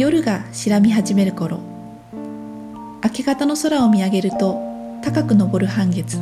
[0.00, 1.60] 夜が白み始める頃。
[3.04, 4.58] 明け方の空を見上げると
[5.04, 6.16] 高く昇る半月。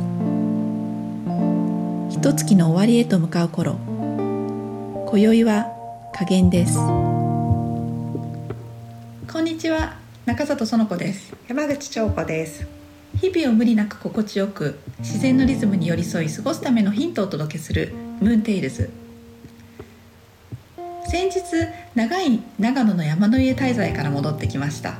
[2.09, 3.77] 一月の終わりへと向かう頃。
[5.07, 5.67] 今宵は
[6.13, 6.75] 加減です。
[9.31, 9.95] こんにちは。
[10.25, 11.33] 中里園子です。
[11.47, 12.67] 山口彫子です。
[13.21, 18.89] 日々を無理なく心地よく自然のリズムに寄り添い過ごすためのヒントをお届けするムーンテイルズ
[21.09, 21.41] 先日
[21.95, 24.99] 長い長野の山の家滞在から戻ってきました。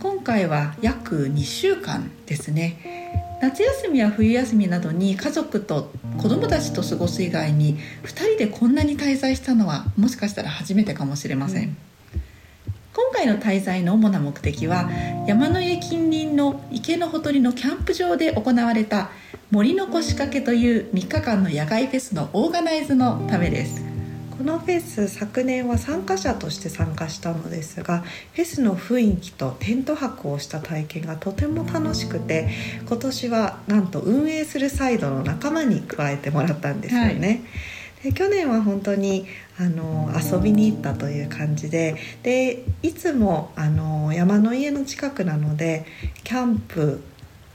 [0.00, 3.38] 今回は約2週間ですね。
[3.40, 11.76] 夏休みや冬休みなどに家族と子供たちと過ごす以外に2人でこんなに滞在したのはもしかしたら初めてかもしれません、うん、
[12.92, 14.88] 今回の滞在の主な目的は
[15.26, 19.10] 山の家近隣の池のほとりのキャンプ場で行われた
[19.50, 23.91] 森の腰掛けという3日間の野外フェスのオーガナイズのためです
[24.38, 27.98] このフェス昨年は参加者として参加したのですが
[28.32, 32.48] フェスの雰囲気とテント泊をした体験がとても楽しくて
[32.86, 37.42] 今年はなんと運営するサイドの仲間に加えてもらったんですよね。
[38.02, 39.26] はい、で去年は本当に
[39.58, 45.84] あの遊びに行ったという感じででいつもあの山の家の近くなので
[46.24, 47.02] キャンプ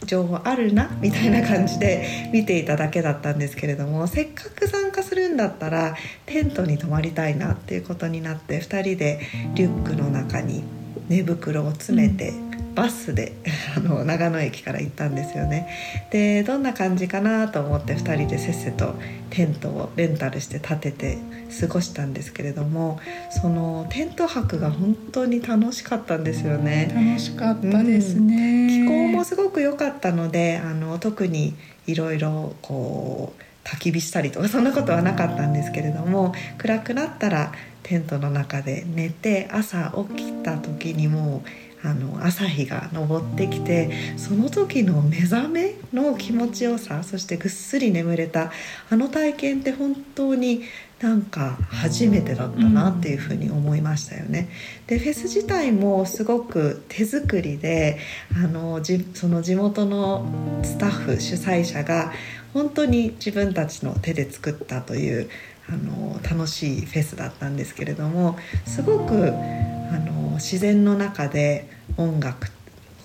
[0.06, 5.96] 情報あるなみたいな感じで見ていただけだったんですけれどもせっかく参加するんだったら
[6.26, 9.22] テントに泊まりたいなっていうことになって2人で
[9.56, 10.64] リュックの中に
[11.10, 12.34] 寝袋を詰めて、
[12.78, 13.34] バスで
[13.76, 15.68] あの長野駅から行ったんですよね。
[16.12, 18.94] でどんな感じかなと思って2人でせっせと
[19.32, 21.18] テントをレンタルして立てて
[21.60, 23.00] 過ごしたんですけれども
[23.32, 26.92] そのテント泊が本当に楽しかったんですよね。
[26.94, 31.56] 楽しかったですね、うん、気候もすごく良かったのであの特に
[31.88, 48.52] いろいろこう焚き火したりとかそんなことはなかったんですけれども暗くなったらテントの中で寝て朝起きた時にもうあの朝日が昇ってきてその時の目覚めの気持ちよさそしてぐっすり眠れた
[48.90, 50.64] あの体験って本当に
[51.02, 54.50] なんか初めてだったなっていうふうに思いましたよね。
[54.88, 58.00] でフェス自体もすごく手作りで
[58.36, 60.26] あのじその地元の
[60.64, 62.12] スタッフ主催者が
[62.54, 65.30] 本当に自分たちの手で作ったという
[65.70, 72.54] あの楽しいフェスだったんですけれどもすごくあの自然の中で音楽聴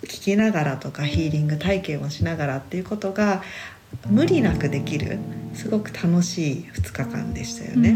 [0.07, 3.43] きながらとかヒーリング体験をしながらっていうことが
[4.09, 5.19] 無理なくできる
[5.55, 7.95] すごく楽しい2日間でしたよね。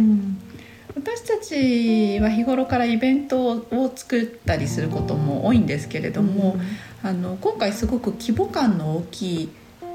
[0.95, 6.57] 私たちは日頃からイベントを作ったりすることも多いんですけれども、
[7.03, 9.49] うん、あの今回すごく規模感の大きい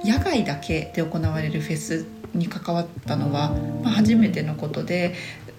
[0.03, 3.51] 野外だけで行われるフェスに関わったのは、
[3.83, 5.13] まあ、初めてのことで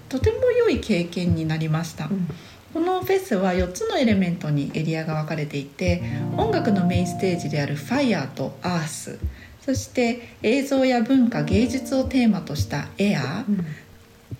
[0.08, 2.06] とても良い経験になりました。
[2.06, 2.28] うん。
[2.72, 6.02] このフェスは4つのエレメントにエリアが分かれていて
[6.38, 9.18] 音楽のメインステージであるファイアーとアース
[9.60, 13.66] そして映像や文化芸術をテーマとしたエアー、うん、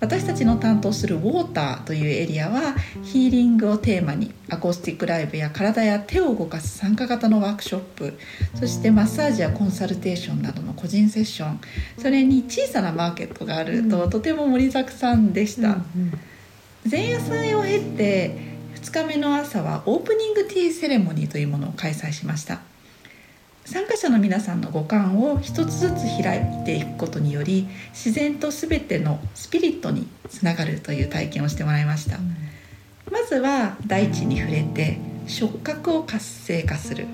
[0.02, 2.74] 私たちの担当するウォーターというエリアは
[3.04, 8.18] ヒーリングをテーマにアコースティックライブや体や手を動かす参加型のワークショップ
[8.56, 11.60] そしてマッサージやコンサルテーションなどの個人セッション
[11.98, 15.78] それに小さなマーケットがあると、とても盛りだくさんでした。
[16.90, 18.36] 前夜祭を経て
[18.74, 22.60] 2日目の朝はオープニングティーセレモニーというものを開催しました
[23.64, 32.18] 参加者の皆さんの五感を一つずつ開いていくことにより自然と全てのスピリットにつながるという体験をしてもらいました、
[33.10, 37.06] まずは大地に触れて触覚を活性化する。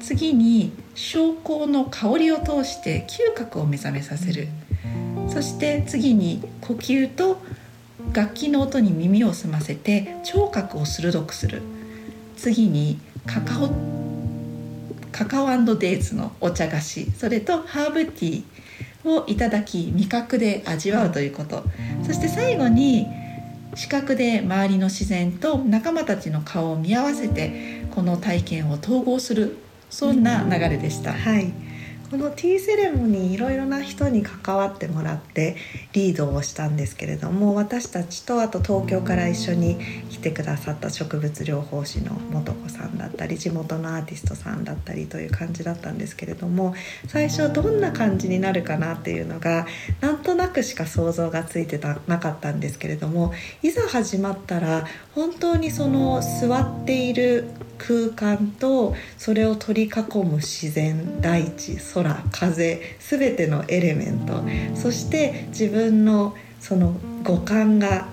[0.00, 4.48] 次に昇香の香りを通して嗅覚を目覚めさせる、
[5.28, 7.40] そして次に呼吸と
[8.12, 11.62] 楽器の音に耳を澄ませて聴覚を鋭くする。
[12.36, 13.93] 次にカカオ
[15.14, 17.08] カカオデイズのお茶菓子。
[17.12, 21.62] それとハーブティーをいただき味覚で味わうということ。
[22.04, 23.06] そして最後に
[23.76, 29.56] 視覚で周りの自然と仲間たちの顔を見合わせてこの体験を統合する。
[29.88, 31.12] そんな流れでした。
[31.12, 31.52] はい。
[32.14, 35.56] このティーセレモニーいろいろな人に関わってもらって
[35.94, 39.78] リードをしたんですけれども私たちとあと東京から一緒に
[40.10, 42.12] 来てくださった植物療法士の
[42.44, 46.76] 素子さんだったり地元のアーティストさんだったりという感じだったんですけれども
[47.08, 49.66] 最初どんな感じになるかなっていうのが
[50.00, 64.42] なんとなくしか想像がついてたなかったんですけれどもいざ始まったら本当にその座っている空間とそれを取り囲む自然大地空風全てのエレメント。
[64.74, 68.08] そして自分のその五感が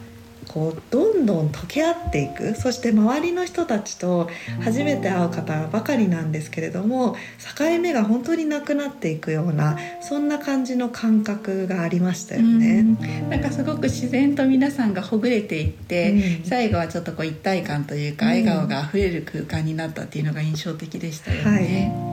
[0.53, 2.55] こうどんどん溶け合っていく。
[2.55, 4.29] そして周りの人たちと
[4.61, 7.15] 初めて会う方ばかりなんですけれども
[7.57, 12.81] 境目が本当になくなっていくようなそんな感じの感覚がありましたよね。
[12.81, 13.29] ん。
[13.29, 21.91] なんかすごく自然と皆さんがほぐれていって、うん、最後はちょっとこう一体感というか笑顔があふれる空間になったっていうのが印象的でしたよね。
[22.03, 22.10] はい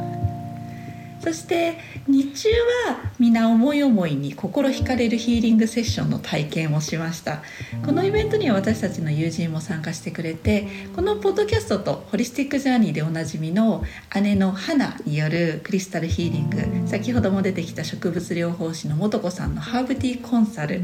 [1.21, 2.49] そして日中
[2.87, 7.43] は皆思い思いに心惹かれるヒーリングセッションの体験をしました。
[7.85, 13.83] このイベントには私たちの友人も参加してくれてこのポッドキャストとホリスティックジャーニーでおなじみの
[14.23, 16.89] 姉の花によるクリスタルヒーリング。
[16.89, 20.83] 先ほども出てきた植物療法士の素子さんのハーブティーコンサル、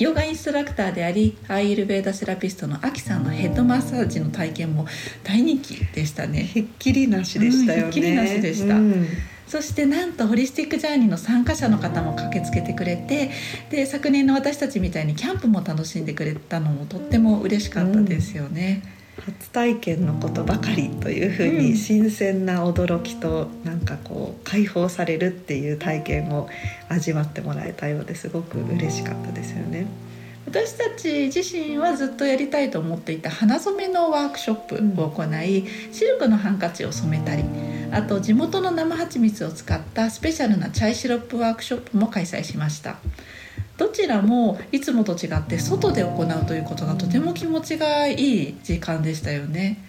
[0.00, 4.86] ヨガインストラクターでありアイルベーダセラピストのアキさんのヘッドマッサージの体験も
[5.22, 6.44] 大人気でしたね。
[6.54, 9.06] ひっきりなしでしたよね、うん、ひっきりなしでした、うん
[9.50, 13.32] そしてなんとホリスティックジャーニーの参加者の方も駆けつけてくれて
[13.68, 18.84] で昨年の私たちみたいにキャンプも楽しんでくれたのもとっても嬉しかったですよね。
[19.18, 26.48] うん、初体験のことばかりというふうに新鮮な驚きとなんかこう解放されるっていう体験を
[26.88, 29.88] 味わってもらえたようですごく嬉しかったですよね。
[30.46, 37.44] 私たち自身はずっとやりたいと思っていた花染めのワークショップを行い、うん、シルクのハンカチを染めたり
[37.92, 42.96] あと地元の生蜂蜜を使ったスペシャルなチャイシロップワークショップも開催しました。
[43.76, 49.82] どちらもいつもと違って外で行うということがとても気持ちがいい時間でしたよね。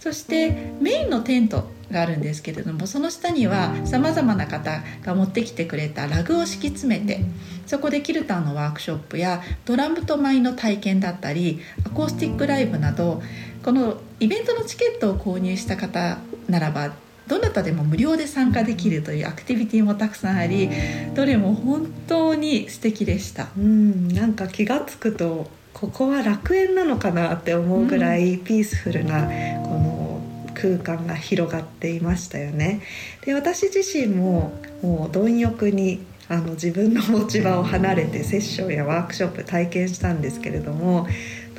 [0.00, 7.20] そしてメインのテントがあるんですけれどもその下にはさまざまな方が持ってきてくれたラグを敷き詰めて
[7.66, 13.22] そこでキルターのワークショップやドラムと舞の体験だったりアコースティックライブなど
[13.62, 16.92] このイベントのチケットを購入した方ならば
[17.30, 20.68] どなたでも無料で参加できるというアクティビティもたくさんあり
[21.14, 23.50] どれも本当に素敵でした。
[23.56, 24.08] うん。
[24.08, 29.28] なんか気が付くとここは楽園なのかなって思うぐらいピースフルな
[29.62, 30.20] この
[30.54, 32.82] 空間が広がっていましたよね。
[33.24, 41.06] で私自身ももう貪欲にあの自分の持ち場を離れてセッションやワークショップ体験したんですけれども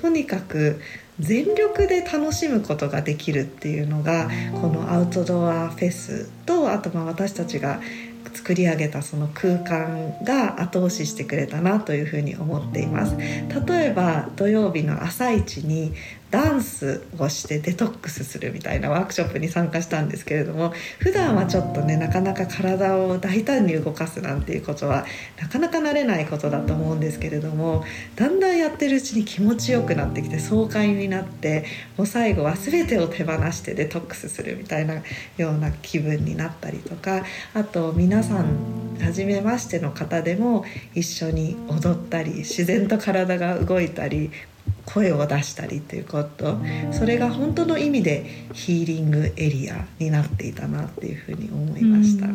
[0.01, 0.81] とにかく
[1.19, 4.29] 全力で楽しむことができるっていうのが
[4.59, 7.79] このアウトドアフェスとあとまあ私たちが
[8.33, 13.15] 作り上げたその空間が後押ししてくれたなというふうに思っています。
[13.17, 15.93] 例えば土曜日の朝一に
[16.31, 25.05] ダンスをしてデトックスするみたいなワークショップに参加したんですけれども普段はちょっとねなかなか体を大胆に動かすなんていうことは
[25.39, 27.83] なかなか慣れないことだと思うんですけれども
[28.15, 31.65] だんだんやってるうちに気持ちよくなってきて爽快になって
[31.97, 35.01] もう最後は全てを手放してデトックスするみたいな
[35.37, 37.23] ような気分になったりとか
[37.53, 40.63] あと皆さん初めましての方でも
[40.93, 44.31] 一緒に踊ったり自然と体が動いたり
[44.85, 46.57] 声を出したりということ。
[46.91, 52.27] それが本当の意味でヒーリングエリアになっていたなっていうふうに思いました。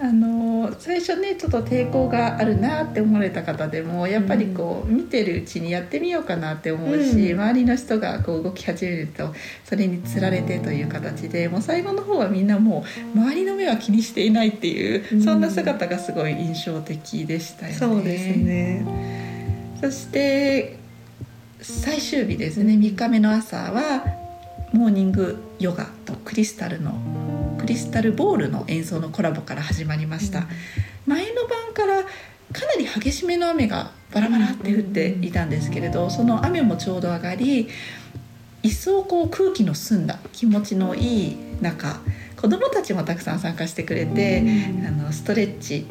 [0.00, 9.34] あの最初ねちょっと抵抗があるなって思われた方でもやっぱりこう、見てるうちにやってみようかなって思うし、うん、周りの人がこう動き始めると
[9.64, 12.84] それにつられてという形でもう最後の方はみんなも
[13.16, 17.78] う周りの目は気にしていないっていう、うん、そんな姿がすごい印象的でしたよね。
[17.78, 18.84] そうですね。
[19.80, 20.78] そして
[21.60, 22.74] 最終日ですね。
[22.74, 24.04] 3日目の朝は
[24.72, 26.92] モーニングヨガとクリスタルの
[27.58, 30.46] クリスタルボールの演奏のコラボから始まりました、
[31.06, 32.08] 前の晩からか
[32.66, 37.68] なり激しめの雨がバラバラって降っていたんですけれどその雨もちょうど上がり
[38.62, 42.00] 一層こう空気の澄んだ気持ちのいい中
[42.36, 44.44] 子どもたちもたくさん参加してくれて、
[44.86, 45.86] あのストレッチ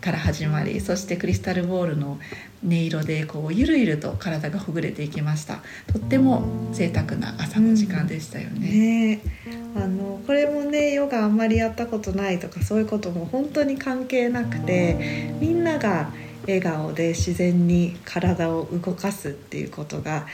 [0.00, 2.18] から始まりそしてクリスタルボールの
[2.64, 5.60] 音色でこうゆるゆると体がほぐれていきました。
[5.92, 9.20] とっても贅沢な朝の時間でしたよね。
[9.46, 16.10] うん、ねあのこれもねヨガあんまりやったことないとかそういうことも本当に関係なくてみんなが
[16.42, 20.26] 笑顔で自然に体を動かすっていうことが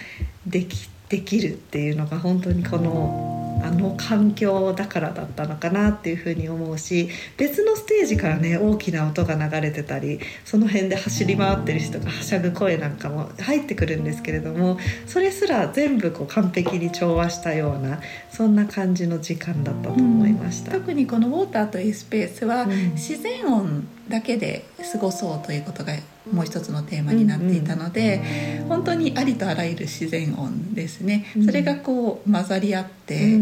[0.47, 18.00] できできるっていうのが本当にこのあの環境だからだったのかなっていうふうに思うし別のステージからね大きな音が流れてたりその辺で走り回ってる人がはしゃぐ声なんかも入ってくるんですけれどもそれすら全部こう完璧に調和したような
[18.30, 25.94] そんな感じの時間だったと思いました、うん、特にこのウォーターというスペースは、自然音だけで過ごそうということが
[26.30, 28.22] もう一つのテーマになっていたので、
[28.58, 28.62] うん。
[28.62, 33.38] うん、本当にありとあらゆる自然音ですね、それがこう混ざり合って、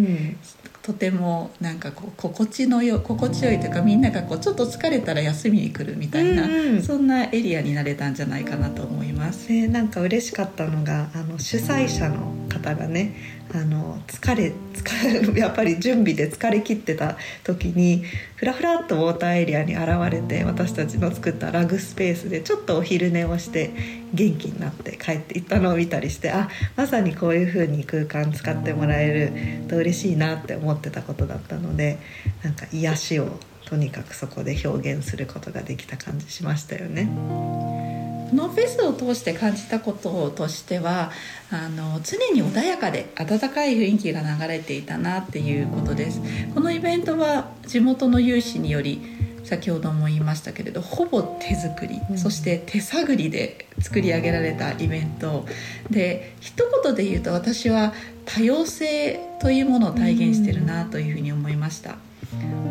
[0.82, 9.52] とてもなんかこう心地のよ心地よいというかみんながこうちょっと疲れたら休みに来るみたいな、うんうんそんなエリアになれたんじゃないかなと思います。
[9.52, 13.14] ね、なんか嬉しかったのがあの主催者の方がね
[13.54, 18.02] あの疲れ疲れ やっぱり準備で疲れ切ってた時に
[18.36, 23.70] ふらふらっとウォーターエリアに現れて私たちの作ったラグスペースでちょっとお昼寝をして
[24.14, 29.32] 元気になって帰っていったのを見たりしてあまさにこういう風に空間使ってもらえる
[29.68, 31.98] と嬉しいなって思ってたことだったので
[32.42, 38.01] なんか癒しをとにかくそこで表現することができた感じしましたよね。
[38.32, 41.10] このフェスを通して感じたこととしては
[41.50, 46.22] あの常に穏やかで温かい雰囲気が流れていたなっていうことです。
[46.54, 49.02] このイベントは地元の有志により
[49.44, 52.18] 先ほども言いましたけれどほぼ手作り、うん。
[52.18, 55.44] そして手探りで作り上げられたイベント。
[55.90, 57.92] で一言で言うと私は
[58.24, 61.96] 多様性というものを体現してるなというふうに思いました。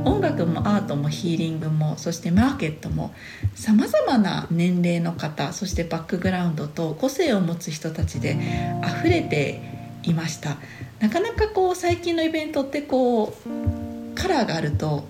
[0.05, 3.13] 音楽もアートもヒーリングもそしてマーケットも
[3.55, 8.37] さまざまな年齢の方そしてバックグラウンドと個性を持つ人たちで
[8.83, 9.61] 溢れて
[10.03, 10.57] いました。
[10.99, 15.03] なかなかこう最近のイベントってこうカラーがあると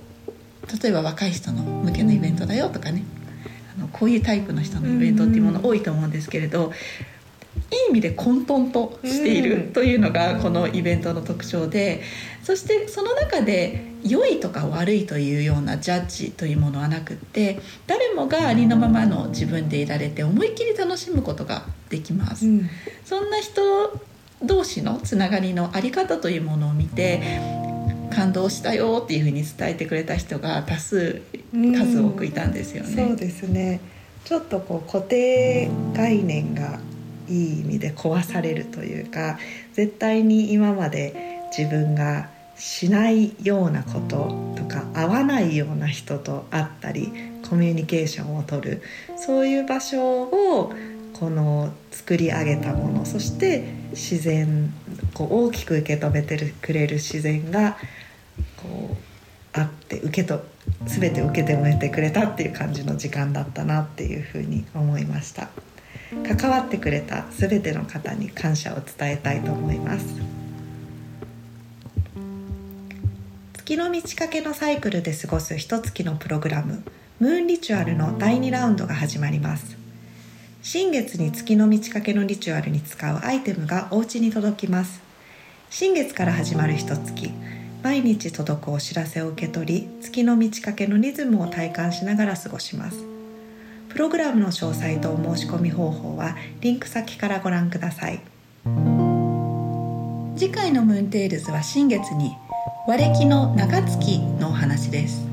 [0.81, 3.03] 例えば若い人の向けのイベントだよとかね。
[3.77, 6.73] あのこういうタイプの人のイベントっていうもの多いと思うんですけれど
[7.71, 12.01] いい意味で混沌としているうんというのがこのイベントの特徴で
[12.43, 22.45] そしてその中で良いとか悪いというようなジャッジというものはなくって誰もがありのままの自分でいられて思いっきり楽しむことができます。
[23.05, 23.61] そんな人
[24.43, 27.21] 同士のつながりのあり方というものを見て
[28.11, 31.21] 感動したよっていうふうに伝えてくれた人が多数
[31.53, 33.07] 数多くいたんですよね。
[33.07, 33.79] そうですね
[34.25, 36.79] ちょっとこう固定概念が
[37.31, 39.39] いい意味で壊されるというか
[39.73, 47.11] 絶対に今まで自分がしないようなこととか合わないような人と会ったり
[47.49, 48.83] コミュニケーションをとる
[49.17, 50.73] そういう場所を
[51.13, 54.73] この作り上げたものそして自然
[55.13, 57.77] こう大きく受け止めてるくれる自然が
[58.57, 58.97] こう
[59.53, 60.43] あって受けと
[60.85, 65.49] 全て受け止めてくれたっていう感じの時間だったなっていうふうに思いました。
[66.37, 70.05] 関わってくれた全ての方に感謝を伝えたいと思います。
[73.53, 76.83] 月の満ち欠けのサイクルで過ごす一月のプログラム
[77.19, 79.77] moon ritual の第2ラウンドが始まります。
[80.61, 85.01] 新月に月の満ち欠けの ritual に使うアイテムがお家に届きます。
[85.69, 87.31] 新月から始まる一月
[87.81, 93.20] 毎日届くお知らせを受け取り月の満ち欠けのリズムを体感しながら過ごします。
[93.91, 98.21] プログラムの詳細とお申し込み方法はリンク先からご覧ください。
[100.37, 102.31] 次回のムーンテールズは新月に
[102.87, 105.30] 和暦の長月のお話です。